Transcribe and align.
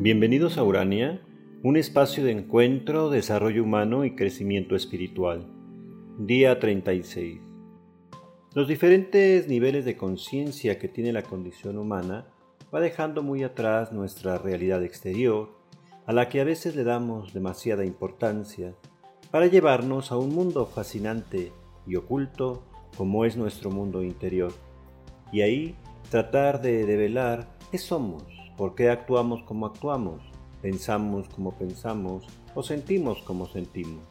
Bienvenidos 0.00 0.58
a 0.58 0.62
Urania, 0.62 1.20
un 1.64 1.76
espacio 1.76 2.22
de 2.22 2.30
encuentro, 2.30 3.10
desarrollo 3.10 3.64
humano 3.64 4.04
y 4.04 4.14
crecimiento 4.14 4.76
espiritual. 4.76 5.44
Día 6.20 6.60
36. 6.60 7.40
Los 8.54 8.68
diferentes 8.68 9.48
niveles 9.48 9.84
de 9.84 9.96
conciencia 9.96 10.78
que 10.78 10.86
tiene 10.86 11.12
la 11.12 11.24
condición 11.24 11.78
humana 11.78 12.28
va 12.72 12.78
dejando 12.78 13.24
muy 13.24 13.42
atrás 13.42 13.90
nuestra 13.90 14.38
realidad 14.38 14.84
exterior, 14.84 15.50
a 16.06 16.12
la 16.12 16.28
que 16.28 16.40
a 16.40 16.44
veces 16.44 16.76
le 16.76 16.84
damos 16.84 17.34
demasiada 17.34 17.84
importancia, 17.84 18.76
para 19.32 19.46
llevarnos 19.46 20.12
a 20.12 20.16
un 20.16 20.32
mundo 20.32 20.64
fascinante 20.66 21.50
y 21.88 21.96
oculto 21.96 22.62
como 22.96 23.24
es 23.24 23.36
nuestro 23.36 23.72
mundo 23.72 24.04
interior, 24.04 24.52
y 25.32 25.40
ahí 25.40 25.74
tratar 26.08 26.62
de 26.62 26.86
develar 26.86 27.48
qué 27.72 27.78
somos 27.78 28.37
¿Por 28.58 28.74
qué 28.74 28.90
actuamos 28.90 29.44
como 29.44 29.66
actuamos? 29.66 30.20
¿Pensamos 30.60 31.28
como 31.28 31.56
pensamos? 31.56 32.24
¿O 32.56 32.64
sentimos 32.64 33.22
como 33.22 33.46
sentimos? 33.46 34.02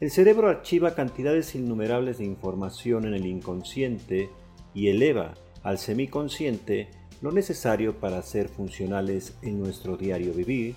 El 0.00 0.10
cerebro 0.10 0.50
archiva 0.50 0.94
cantidades 0.94 1.54
innumerables 1.54 2.18
de 2.18 2.26
información 2.26 3.06
en 3.06 3.14
el 3.14 3.24
inconsciente 3.24 4.28
y 4.74 4.88
eleva 4.88 5.32
al 5.62 5.78
semiconsciente 5.78 6.90
lo 7.22 7.32
necesario 7.32 7.98
para 7.98 8.20
ser 8.20 8.48
funcionales 8.50 9.38
en 9.40 9.58
nuestro 9.58 9.96
diario 9.96 10.34
vivir, 10.34 10.74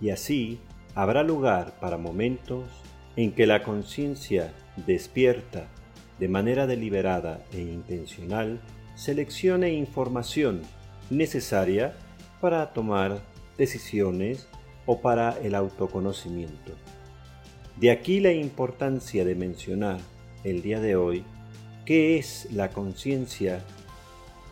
y 0.00 0.08
así 0.08 0.58
habrá 0.94 1.22
lugar 1.22 1.78
para 1.80 1.98
momentos 1.98 2.64
en 3.16 3.32
que 3.32 3.46
la 3.46 3.62
conciencia 3.62 4.54
despierta 4.86 5.68
de 6.18 6.28
manera 6.28 6.66
deliberada 6.66 7.44
e 7.52 7.60
intencional 7.60 8.62
seleccione 8.94 9.74
información 9.74 10.62
necesaria 11.10 11.94
para 12.40 12.72
tomar 12.72 13.20
decisiones 13.58 14.48
o 14.86 15.00
para 15.00 15.38
el 15.42 15.54
autoconocimiento. 15.54 16.72
De 17.76 17.90
aquí 17.90 18.20
la 18.20 18.32
importancia 18.32 19.24
de 19.24 19.34
mencionar 19.34 20.00
el 20.44 20.62
día 20.62 20.80
de 20.80 20.96
hoy 20.96 21.24
qué 21.84 22.18
es 22.18 22.48
la 22.52 22.70
conciencia, 22.70 23.64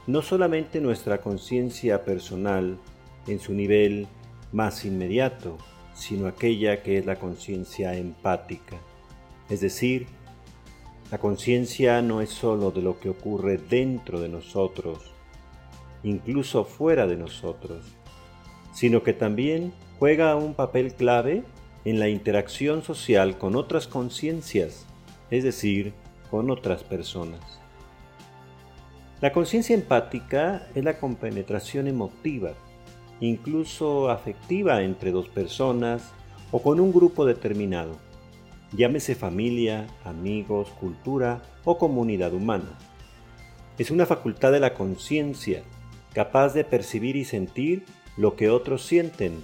no 0.06 0.22
solamente 0.22 0.80
nuestra 0.80 1.20
conciencia 1.20 2.04
personal 2.04 2.78
en 3.26 3.38
su 3.38 3.54
nivel 3.54 4.06
más 4.52 4.84
inmediato, 4.84 5.58
sino 5.94 6.26
aquella 6.26 6.82
que 6.82 6.98
es 6.98 7.06
la 7.06 7.16
conciencia 7.16 7.94
empática. 7.94 8.76
Es 9.48 9.60
decir, 9.60 10.06
la 11.10 11.18
conciencia 11.18 12.02
no 12.02 12.20
es 12.20 12.30
sólo 12.30 12.70
de 12.70 12.82
lo 12.82 13.00
que 13.00 13.08
ocurre 13.08 13.58
dentro 13.58 14.20
de 14.20 14.28
nosotros, 14.28 15.12
incluso 16.08 16.64
fuera 16.64 17.06
de 17.06 17.16
nosotros, 17.16 17.84
sino 18.72 19.02
que 19.02 19.12
también 19.12 19.72
juega 19.98 20.36
un 20.36 20.54
papel 20.54 20.94
clave 20.94 21.44
en 21.84 21.98
la 21.98 22.08
interacción 22.08 22.82
social 22.82 23.38
con 23.38 23.56
otras 23.56 23.86
conciencias, 23.86 24.86
es 25.30 25.44
decir, 25.44 25.92
con 26.30 26.50
otras 26.50 26.82
personas. 26.82 27.60
La 29.20 29.32
conciencia 29.32 29.74
empática 29.74 30.66
es 30.74 30.84
la 30.84 30.98
compenetración 30.98 31.88
emotiva, 31.88 32.52
incluso 33.20 34.10
afectiva 34.10 34.82
entre 34.82 35.10
dos 35.10 35.28
personas 35.28 36.12
o 36.52 36.62
con 36.62 36.78
un 36.80 36.92
grupo 36.92 37.26
determinado, 37.26 37.98
llámese 38.72 39.14
familia, 39.14 39.86
amigos, 40.04 40.68
cultura 40.80 41.42
o 41.64 41.78
comunidad 41.78 42.32
humana. 42.32 42.78
Es 43.76 43.90
una 43.90 44.06
facultad 44.06 44.52
de 44.52 44.60
la 44.60 44.74
conciencia 44.74 45.62
capaz 46.18 46.52
de 46.52 46.64
percibir 46.64 47.14
y 47.14 47.24
sentir 47.24 47.84
lo 48.16 48.34
que 48.34 48.50
otros 48.50 48.84
sienten 48.84 49.40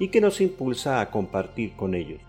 y 0.00 0.08
que 0.08 0.20
nos 0.20 0.40
impulsa 0.40 1.00
a 1.00 1.12
compartir 1.12 1.76
con 1.76 1.94
ellos. 1.94 2.20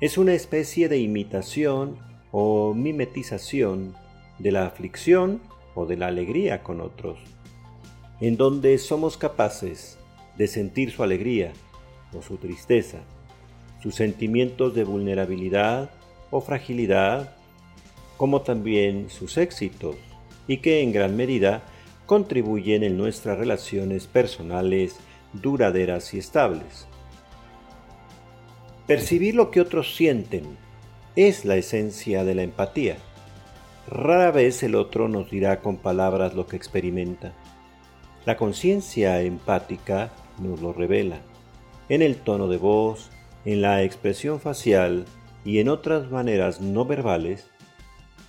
Es 0.00 0.16
una 0.16 0.32
especie 0.32 0.88
de 0.88 0.98
imitación 0.98 1.98
o 2.30 2.72
mimetización 2.72 3.96
de 4.38 4.52
la 4.52 4.64
aflicción 4.64 5.40
o 5.74 5.86
de 5.86 5.96
la 5.96 6.06
alegría 6.06 6.62
con 6.62 6.80
otros, 6.80 7.18
en 8.20 8.36
donde 8.36 8.78
somos 8.78 9.16
capaces 9.16 9.98
de 10.38 10.46
sentir 10.46 10.92
su 10.92 11.02
alegría 11.02 11.52
o 12.16 12.22
su 12.22 12.36
tristeza, 12.36 12.98
sus 13.82 13.96
sentimientos 13.96 14.72
de 14.72 14.84
vulnerabilidad 14.84 15.90
o 16.30 16.40
fragilidad, 16.40 17.34
como 18.16 18.42
también 18.42 19.10
sus 19.10 19.36
éxitos, 19.36 19.96
y 20.46 20.58
que 20.58 20.82
en 20.82 20.92
gran 20.92 21.16
medida 21.16 21.64
contribuyen 22.10 22.82
en 22.82 22.98
nuestras 22.98 23.38
relaciones 23.38 24.08
personales 24.08 24.96
duraderas 25.32 26.12
y 26.12 26.18
estables. 26.18 26.88
Percibir 28.88 29.36
lo 29.36 29.52
que 29.52 29.60
otros 29.60 29.94
sienten 29.94 30.58
es 31.14 31.44
la 31.44 31.54
esencia 31.54 32.24
de 32.24 32.34
la 32.34 32.42
empatía. 32.42 32.96
Rara 33.86 34.32
vez 34.32 34.64
el 34.64 34.74
otro 34.74 35.06
nos 35.06 35.30
dirá 35.30 35.60
con 35.60 35.76
palabras 35.76 36.34
lo 36.34 36.48
que 36.48 36.56
experimenta. 36.56 37.32
La 38.26 38.36
conciencia 38.36 39.22
empática 39.22 40.10
nos 40.40 40.60
lo 40.60 40.72
revela, 40.72 41.20
en 41.88 42.02
el 42.02 42.16
tono 42.16 42.48
de 42.48 42.56
voz, 42.56 43.08
en 43.44 43.62
la 43.62 43.84
expresión 43.84 44.40
facial 44.40 45.04
y 45.44 45.60
en 45.60 45.68
otras 45.68 46.10
maneras 46.10 46.60
no 46.60 46.84
verbales 46.84 47.48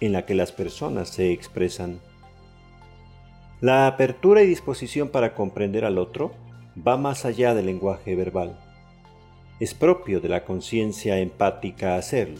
en 0.01 0.13
la 0.13 0.27
que 0.27 0.35
las 0.35 0.51
personas 0.51 1.09
se 1.09 1.31
expresan. 1.31 1.99
La 3.61 3.85
apertura 3.85 4.41
y 4.41 4.47
disposición 4.47 5.09
para 5.09 5.35
comprender 5.35 5.85
al 5.85 5.99
otro 5.99 6.31
va 6.75 6.97
más 6.97 7.25
allá 7.25 7.53
del 7.53 7.67
lenguaje 7.67 8.15
verbal. 8.15 8.59
Es 9.59 9.75
propio 9.75 10.19
de 10.19 10.29
la 10.29 10.45
conciencia 10.45 11.19
empática 11.19 11.95
hacerlo. 11.95 12.39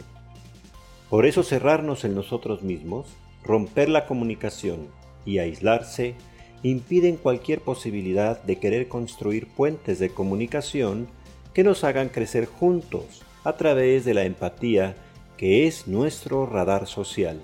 Por 1.11 1.27
eso 1.27 1.43
cerrarnos 1.43 2.05
en 2.05 2.15
nosotros 2.15 2.63
mismos, 2.63 3.05
romper 3.43 3.87
la 3.87 4.07
comunicación 4.07 4.87
y 5.23 5.37
aislarse 5.37 6.15
impiden 6.63 7.17
cualquier 7.17 7.61
posibilidad 7.61 8.41
de 8.41 8.55
querer 8.57 8.87
construir 8.87 9.45
puentes 9.45 9.99
de 9.99 10.09
comunicación 10.09 11.07
que 11.53 11.63
nos 11.63 11.83
hagan 11.83 12.09
crecer 12.09 12.47
juntos 12.47 13.21
a 13.43 13.53
través 13.57 14.05
de 14.05 14.15
la 14.15 14.23
empatía 14.23 14.95
que 15.37 15.67
es 15.67 15.87
nuestro 15.87 16.47
radar 16.47 16.87
social. 16.87 17.39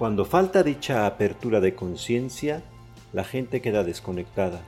Cuando 0.00 0.24
falta 0.24 0.62
dicha 0.62 1.04
apertura 1.04 1.60
de 1.60 1.74
conciencia, 1.74 2.62
la 3.12 3.22
gente 3.22 3.60
queda 3.60 3.84
desconectada, 3.84 4.62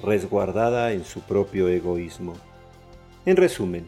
resguardada 0.00 0.92
en 0.92 1.04
su 1.04 1.22
propio 1.22 1.68
egoísmo. 1.68 2.34
En 3.26 3.36
resumen, 3.36 3.86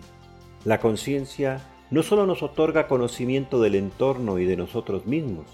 la 0.65 0.81
conciencia 0.81 1.61
no 1.93 2.03
solo 2.03 2.27
nos 2.27 2.43
otorga 2.43 2.89
conocimiento 2.89 3.61
del 3.61 3.77
entorno 3.77 4.41
y 4.41 4.45
de 4.45 4.57
nosotros 4.57 5.07
mismos, 5.07 5.47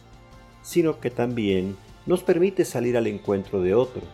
sino 0.62 0.98
que 0.98 1.10
también 1.10 1.76
nos 2.06 2.22
permite 2.22 2.64
salir 2.64 2.96
al 2.96 3.06
encuentro 3.06 3.60
de 3.60 3.74
otros, 3.74 4.08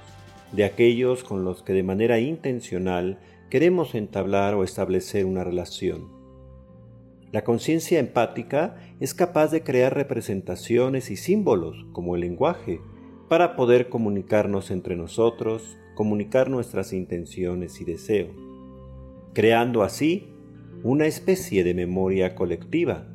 de 0.51 0.65
aquellos 0.65 1.23
con 1.23 1.45
los 1.45 1.63
que 1.63 1.75
de 1.75 1.85
manera 1.85 2.19
intencional 2.19 3.21
queremos 3.51 3.95
entablar 3.95 4.55
o 4.57 4.65
establecer 4.65 5.27
una 5.27 5.45
relación. 5.45 6.14
La 7.35 7.43
conciencia 7.43 7.99
empática 7.99 8.77
es 9.01 9.13
capaz 9.13 9.51
de 9.51 9.65
crear 9.65 9.93
representaciones 9.93 11.11
y 11.11 11.17
símbolos, 11.17 11.85
como 11.91 12.15
el 12.15 12.21
lenguaje, 12.21 12.81
para 13.29 13.57
poder 13.57 13.89
comunicarnos 13.89 14.71
entre 14.71 14.95
nosotros, 14.95 15.77
comunicar 15.97 16.49
nuestras 16.49 16.93
intenciones 16.93 17.81
y 17.81 17.85
deseos, 17.85 18.37
creando 19.33 19.83
así 19.83 20.29
una 20.85 21.07
especie 21.07 21.65
de 21.65 21.75
memoria 21.75 22.37
colectiva, 22.37 23.09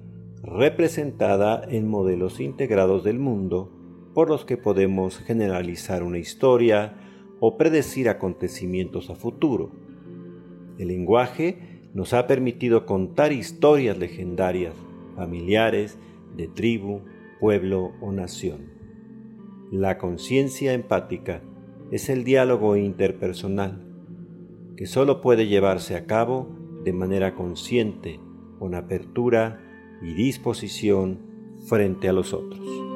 representada 0.44 1.62
en 1.70 1.88
modelos 1.88 2.42
integrados 2.42 3.06
del 3.06 3.20
mundo 3.20 3.72
por 4.14 4.28
los 4.28 4.44
que 4.44 4.58
podemos 4.58 5.20
generalizar 5.20 6.04
una 6.04 6.18
historia 6.18 6.98
o 7.40 7.56
predecir 7.56 8.10
acontecimientos 8.10 9.10
a 9.10 9.16
futuro. 9.16 9.72
El 10.78 10.90
lenguaje 10.90 11.69
nos 11.94 12.14
ha 12.14 12.28
permitido 12.28 12.86
contar 12.86 13.32
historias 13.32 13.98
legendarias, 13.98 14.74
familiares, 15.16 15.98
de 16.36 16.48
tribu, 16.48 17.02
pueblo 17.40 17.94
o 18.02 18.12
nación. 18.12 18.70
La 19.72 19.98
conciencia 19.98 20.74
empática 20.74 21.42
es 21.92 22.10
el 22.10 22.24
diálogo 22.24 22.76
interpersonal 22.76 23.86
que 24.80 24.86
solo 24.86 25.20
puede 25.20 25.48
llevarse 25.48 25.96
a 25.96 26.06
cabo 26.06 26.48
de 26.86 26.94
manera 26.94 27.36
consciente, 27.36 28.20
con 28.60 28.76
apertura 28.76 29.60
y 30.02 30.14
disposición 30.14 31.20
frente 31.68 32.08
a 32.08 32.14
los 32.14 32.34
otros. 32.34 32.89